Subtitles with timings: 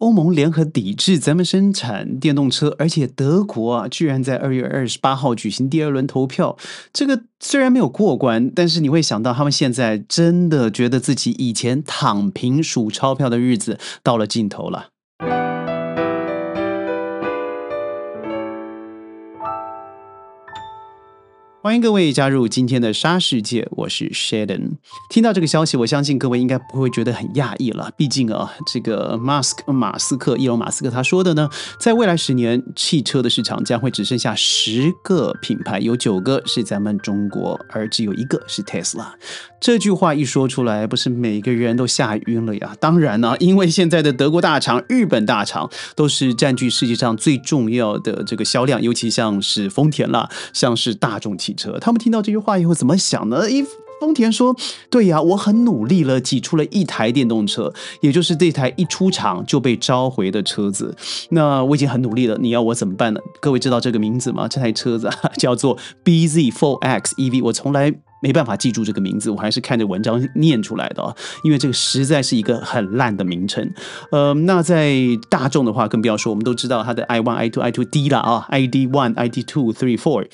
[0.00, 6.56] 欧盟联合抵制咱们生产电动车，而且德国啊，居然在二月二十八号举行第二轮投票。
[6.90, 14.88] 这个虽然没有过关，但是你会想到，他们现在真的觉得自己以前躺平数钞票的日子到了尽头了。
[21.62, 24.78] 欢迎各位加入今天的沙世界，我是 Sheldon。
[25.10, 27.90] 听到这个消息，我相信各位应该不会觉得很讶异了。
[27.98, 39.08] 毕竟啊，这个 Musk 马斯克，伊隆马斯克他说的呢，在未来十年，汽车的市场将会只剩下十个品牌，有九个是咱们中国，而只有一个是 Tesla。
[39.60, 42.74] 这句话一说出来，不是每个人都吓晕了呀？
[42.80, 53.50] 当然呢，因为现在的德国大厂、日本大厂都是占据世界上最重要的这个销量，尤其像是丰田啦，像是大众汽车，他们听到这句话以后怎么想呢？
[53.50, 53.64] 一
[54.00, 54.56] 丰田说
[54.88, 60.96] ：“对呀，我很努力了，挤出了一台电动车，也就是这台一出厂就被召回的车子。
[61.30, 63.20] 那我已经很努力了，你要我怎么办呢？
[63.40, 64.48] 各位知道这个名字吗？
[64.48, 73.66] 这台车子 叫做 BZ4X EV，我从来。”没办法记住这个名字，我还是看着文章念出来的啊，因为这个实在是一个很烂的名称。
[74.12, 74.94] 呃，那在
[75.30, 80.26] 大众的话更不要说，我们都知道它的 i one i two i two D 了啊，ID one ID two three four，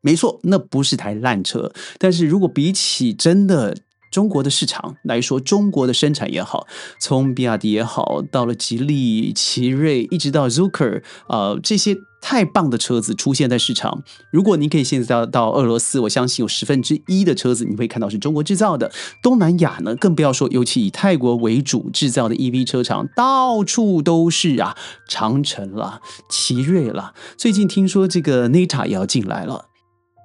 [0.00, 1.72] 没错，那不是台烂车。
[1.98, 3.76] 但是如果比起真的
[4.10, 6.66] 中国的市场来说，中国的生产也好，
[7.00, 11.96] 从比亚迪也好，到了吉利、奇瑞，一直到 Zucker，呃，这些。
[12.22, 14.02] 太棒的车子出现在市场。
[14.30, 18.92] 如果你可以现在到到俄罗斯，我相信有十分之一的车子你会看到是中国制造的。
[19.22, 24.76] 东南亚呢，更不要说，尤其以泰国为主制造的 EV 车厂到处都是啊，
[25.08, 27.14] 长城了，奇瑞了。
[27.38, 29.69] 最近听说这个 Neta 也要进来了，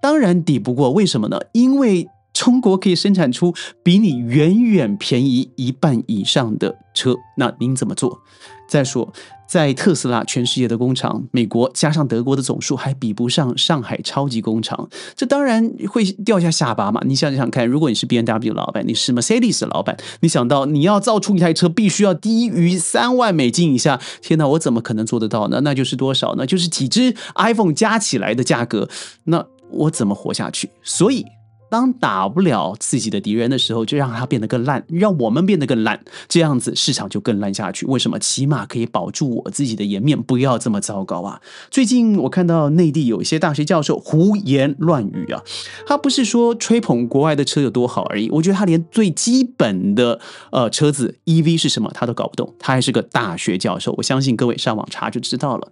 [0.02, 1.40] 当然抵不过，为什么呢？
[1.52, 7.16] 因为中国可以生产出比你远远便宜一半以上的车。
[7.38, 8.20] 那您怎么做？
[8.68, 9.12] 再说。
[9.48, 17.00] 在特斯拉全世界的工厂，美国加上德国的总数还比不上上海超级工厂，这当然会掉下下巴嘛。
[17.06, 25.62] 你想想看，如果你是 B N W 老板，你是 Mercedes 老板，你想到你要造出一台车必须要低于三万美金以下，天哪，我怎么可能做得到呢？
[25.62, 26.48] 那就是多少呢？
[26.48, 28.90] 就是几只 iPhone 加起来的价格，
[29.26, 30.70] 那我怎么活下去？
[30.84, 31.26] 所以。
[31.68, 36.00] 当打不了自己的敌人的时候，就让它变得更烂，让我们变得更烂，
[36.30, 37.88] 这样子市场就更烂下去。
[37.88, 38.20] 为什么？
[38.20, 41.42] 起码可以保住我自己的颜面，不要这么糟糕啊！
[41.72, 45.42] 最近我看到内地有一些大学教授胡言乱语啊，
[45.88, 50.22] 他不是说吹捧国外的车有多好而已，我觉得他连最基本的
[50.52, 53.94] 呃车子 EV 是什么他都搞不懂，他还是个大学教授。
[53.98, 55.68] 我相信各位上网查就知道了。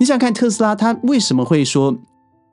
[0.00, 1.96] 你想看特斯拉，他为什么会说？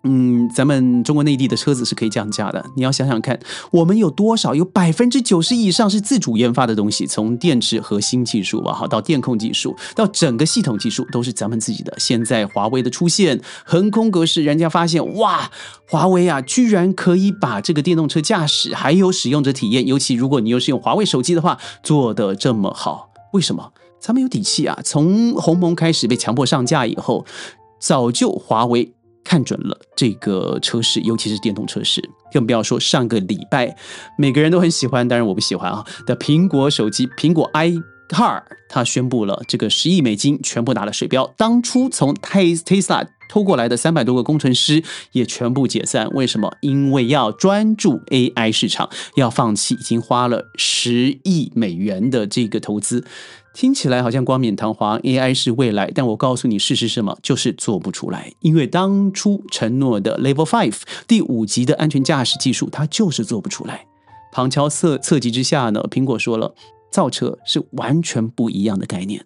[0.07, 2.63] 嗯，咱们中国内地的车子是可以降价的。
[2.75, 3.39] 你要想想看，
[3.71, 11.91] 我们有多少有百分之九十以上是自主研发的东西，从电池核心技术吧，好到电控技术，到整个系统技术都是咱们自己的。
[11.97, 15.49] 现在华为的出现，横空格式，人家发现哇，
[15.89, 23.71] 华为啊，居然可以把这个电动车驾驶还有使用者体验，尤其如果你又是用华为手机的话，做得这么好，为什么？
[23.99, 24.77] 咱们有底气啊！
[24.83, 27.25] 从鸿蒙开始被强迫上架以后，
[27.79, 28.93] 早就华为。
[29.25, 33.75] 看准了这个车市，尤其是电动车市，更不要说上个礼拜，
[34.17, 46.55] 每个人都很喜欢，当然我不喜欢啊的苹果手机，苹果 iCar，它宣布了这个十亿美金全部拿了水标，当初从 Tesla 偷过来的三百多个工程师也全部解散，为什么？
[46.61, 53.03] 因为要专注 AI 市场，要放弃已经花了十亿美元的这个投资。
[53.55, 57.17] 听起来好像冠冕堂皇，AI 是未来，但我告诉你，事实什么？
[57.23, 58.33] 就是做不出来。
[58.41, 63.85] 因为当初承诺的 Level Five 第五级的安全驾驶技术，它就是做不出来。
[64.33, 66.53] 旁敲侧侧击之下呢，苹果说了，
[66.91, 69.25] 造车是完全不一样的概念。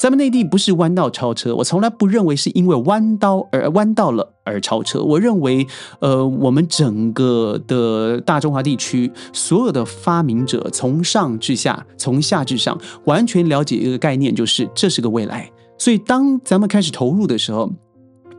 [0.00, 5.02] 咱们内地不是弯道超车，我从来不认为是因为弯道而弯道了而超车。
[5.02, 5.66] 我认为，
[5.98, 15.52] 呃，我们整个的大中华地区所有的发明者，从上至下，从下至上，完全了解一个概念，就是这是个未来。
[15.76, 17.70] 所以，当咱们开始投入的时候。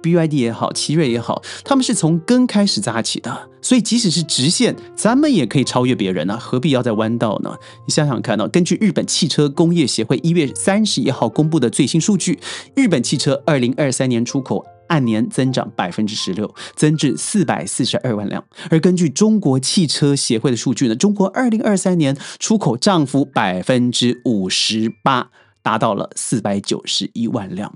[0.01, 7.55] BYD 也好，奇瑞也好，他们是从根开始扎起的，所以即使是直线，咱们也可以超越别人呢，何必要在弯道呢？
[7.87, 12.39] 你想想看呢，根据日本汽车工业协会一月三十一号公布的最新数据，
[12.75, 18.43] 日本汽车二零二三年出口按年增长百分之十六，增至四百四十二万辆。
[18.69, 25.29] 而根据中国汽车协会的数据呢，中国二零二三年出口涨幅百分之五十八，
[25.61, 27.75] 达到了四百九十一万辆。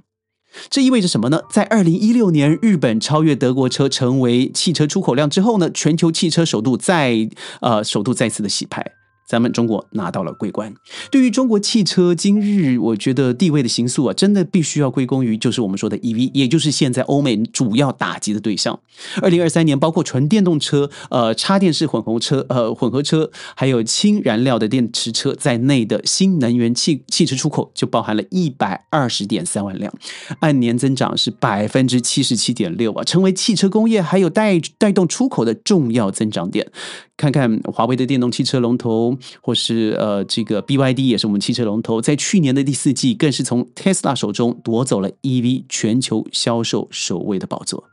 [0.70, 1.42] 这意味着什么呢？
[1.50, 7.30] 在二零一六年，日本超越德国车成为汽车出口量之后呢，全球汽车首度再
[7.62, 8.95] 呃首度再次的洗牌。
[9.26, 10.74] 咱们中国拿到了桂冠。
[11.10, 18.80] 对于中国汽车今日，我觉得地位的形塑啊，真的必须要归功于就是我们说的 EV，也就是现在欧美主要打击的对象。
[19.22, 29.94] 二零二三年，包括纯电动车、呃插电式混合车、呃混合车，还有氢燃料的电池车在内的新能源汽汽车出口就包含了一百二十点三万辆，
[30.40, 36.72] 按年增长是百分之七十七点六啊，成为汽车工业还有带带动出口的重要增长点。
[37.18, 47.84] 看看华为的电动汽车龙头，或是呃这个 BYD 也是我们汽车龙头，在去年的第四季更是从 Tesla 手中夺走了 EV 全球销售首位的宝座。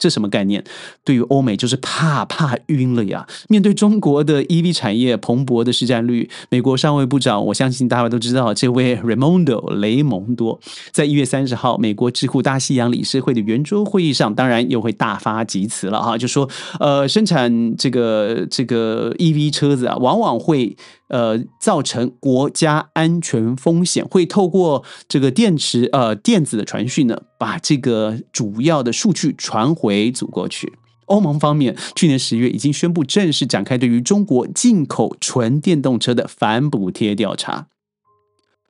[0.00, 0.64] 这什么概念？
[1.04, 3.24] 对于欧美就是怕怕晕了呀！
[3.48, 10.58] 面对中国的 EV 产业蓬勃的市占率，美国商务部长，我相信大家都知道，这位 Raimondo 雷蒙多，
[10.90, 16.48] 在一月三十号美国智库大西洋理事会的圆桌会议上，当然又会大发疾词了哈，就说
[16.80, 20.76] 呃，生产这个这个 EV 车子啊，往往会。
[21.10, 30.72] 呃，造成国家安全风险，会透过这个电池呃电子的传讯呢，把这个主要的数据传回祖国去。
[31.06, 37.66] 欧盟方面去年十月已经宣布正式展开对于中国进口纯电动车的反补贴调查。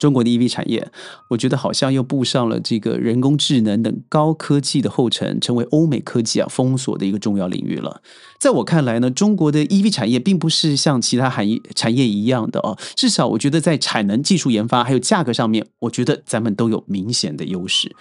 [0.01, 0.91] 中国的 EV 产业，
[1.29, 8.01] 我觉得好像又步上了这个人工智能等高科技的后尘，成为欧美科技啊封锁的一个重要领域了。
[8.39, 17.95] 在我看来呢，中国的 EV 产业并不是像其他产业产业一样的哦，至少我觉得在产能、技术研发还有价格上面，我觉得咱们都有明显的优势。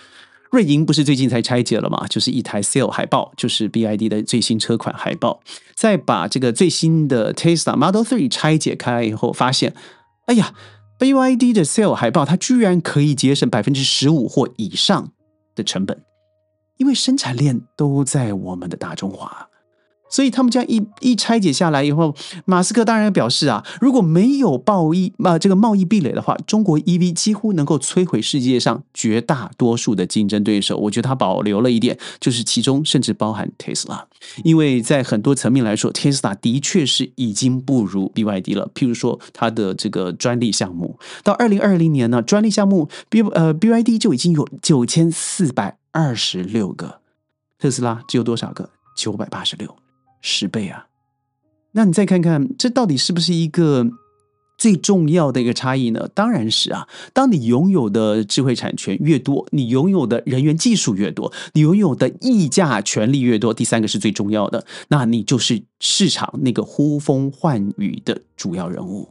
[0.52, 2.08] 瑞银不是最近才拆解了吗？
[2.10, 5.42] 就是一台 Sale 海报，就是 BID 的最新车款海报。
[5.76, 9.76] 再把这个最新的 Tesla Model Three 拆解开来以后，发现，
[10.26, 10.54] 哎呀
[11.00, 15.12] ！BYD 的 Sale 海报，它居然可以节省百分之十五或以上
[15.56, 16.04] 的成本，
[16.78, 19.49] 因为生产链都在我们的大中华。
[20.10, 22.16] 所以他们这样一一拆解下来以后，
[22.46, 30.78] 马斯克当然表示啊，如果没有贸易啊这个贸易壁垒的话，中国 EV 几乎能够摧毁世界上绝大多数的竞争对手。
[30.78, 34.04] 我觉得他保留了一点，就是其中甚至包含 Tesla，
[34.44, 38.70] 因为在很多层面来说，Tesla 的确是已经不如 BYD 了。
[38.74, 47.00] 譬如说它的这个专利项目，到二零二零年呢，专利项目 B 呃 BYD 就已经有九千四百二十六个，
[47.60, 48.70] 特斯拉只有多少个？
[48.96, 49.76] 九百八十六。
[50.22, 50.88] 十倍啊！
[51.74, 53.88] 那你再看看，这到底是不是一个
[54.58, 56.10] 最重要的一个差异呢？
[56.14, 56.88] 当然是啊！
[57.14, 69.10] 当你拥有的智慧产权越多，你拥有的人员技术越多，你拥有的议价权利越多，第三个是最重要的，那你就是市场那个呼风唤雨的主要人物。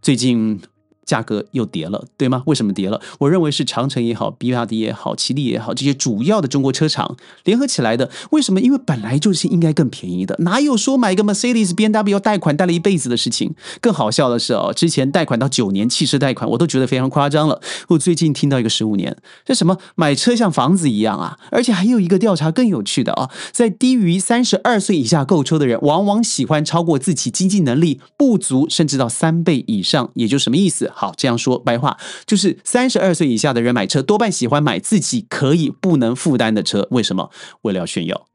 [0.00, 0.60] 最近。
[1.04, 2.42] 价格又跌了，对吗？
[2.46, 3.00] 为什么跌了？
[3.18, 8.10] 我认为是长城也好，比亚迪也好，吉利也好，这些主要的中国车厂联合起来的。
[8.30, 8.60] 为什么？
[8.60, 13.54] 因为本来就是应该更便宜的，哪有说买一个 Mercedes、B M W 贷款贷了一辈子的事情？
[13.80, 17.60] 更好笑的是哦，之前贷款到九年汽车贷款，我都觉得非常夸张了。
[17.88, 21.38] 我最近听到一个十五年，这什么买车像房子一样啊？
[21.50, 30.10] 而且还有一个调查更有趣的啊，在低于三十二岁以下购车的人，往往喜欢超过自己经济能力不足，甚至到三倍以上。
[30.14, 30.91] 也就什么意思？
[30.94, 31.96] 好，这样说白话
[32.26, 37.30] 就是三十二岁以下的人买车多半喜欢买自己可以不能负担的车，为什么？
[37.62, 38.26] 为了要炫耀。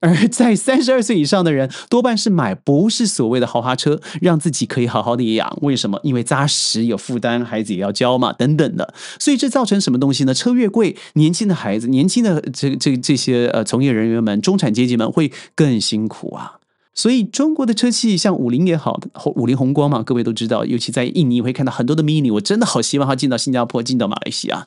[0.00, 5.58] 而在三十二岁以上的人多半是买不是所谓的豪华车，让自己可以好好的养。
[5.62, 5.98] 为什么？
[6.02, 8.92] 因为扎实有负担，孩子也要教嘛，等等的。
[9.18, 10.34] 所以这造成什么东西呢？
[10.34, 16.58] 车越贵，年轻的孩子、年轻的这这这些呃从业人员们、中产阶级们会更辛苦啊。
[16.96, 18.98] 所以中国的车企像五菱也好，
[19.36, 24.66] 五菱宏光嘛，各位都知道，尤其在印尼会看到很多的 Mini，我真的好希望它进到新加坡、进到马来西亚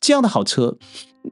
[0.00, 0.78] 这样的好车。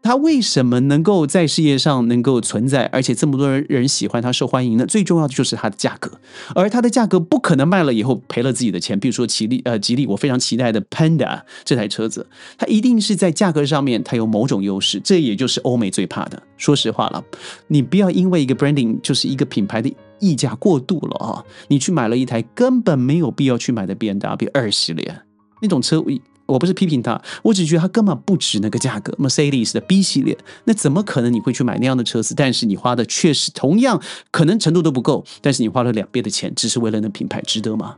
[0.02, 4.86] 它为什么能够在世界上能够存在，而且这么多人人喜欢它、受欢迎呢？
[4.86, 6.10] 最重要的就是它的价格，
[6.54, 8.98] 而它的价格不可能卖了以后赔了自己的钱。
[8.98, 16.42] 比如说吉利，呃，吉利，我非常期待的 Panda 这台车子，它一定是在价格上面它有某种优势，这也就是欧美最怕的。
[16.56, 17.22] 说实话了，
[17.66, 25.20] 你不要因为一个 branding 就是一个品牌的溢价过度了啊，你去买了一台根本没有必要去买的 B M W 二系列
[25.60, 26.02] 那种车。
[26.46, 29.12] 我不是批评他，我只觉得他根本不值那个价格。
[29.14, 32.34] Mercedes 的 B 系列，那怎么可能你会去买那样的车子？
[32.34, 37.96] 但是你花的确实同样可能程度都不够，但是你花了两倍的钱，只是为了那品牌，值得吗？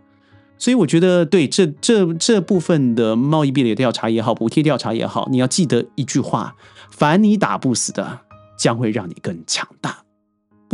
[0.57, 6.55] 所以我觉得，对这这这部分的贸易壁垒调查也好，补贴调查也好，你要记得一句话：
[6.91, 8.21] 凡你打不死的，
[8.57, 10.04] 将会让你更强大。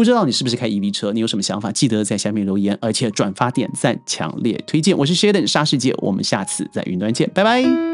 [0.00, 1.12] 不知道你是不是开 EV 车？
[1.12, 1.70] 你有什么想法？
[1.70, 4.96] 记得在下面留言，而且转发、点赞、强烈推荐。
[4.96, 7.89] 我是 Sheldon 沙世界，我们下次在云端见，拜拜。